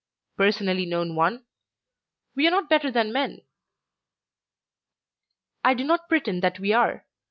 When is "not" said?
2.49-2.67, 5.83-6.09